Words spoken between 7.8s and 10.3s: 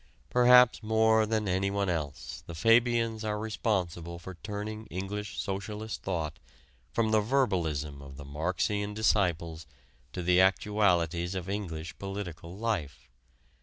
of the Marxian disciples to